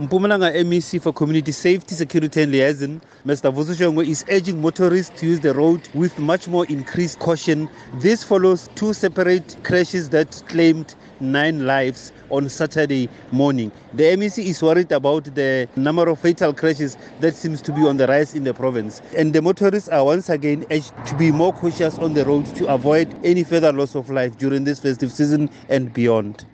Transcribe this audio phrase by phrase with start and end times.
[0.00, 3.54] Mpumalanga MEC for Community Safety, Security and Liaison, Mr.
[3.54, 7.68] Vusi Shongwe, is urging motorists to use the road with much more increased caution.
[8.00, 13.70] This follows two separate crashes that claimed nine lives on Saturday morning.
[13.92, 17.96] The MEC is worried about the number of fatal crashes that seems to be on
[17.96, 19.00] the rise in the province.
[19.16, 22.66] And the motorists are once again urged to be more cautious on the road to
[22.66, 26.42] avoid any further loss of life during this festive season and beyond.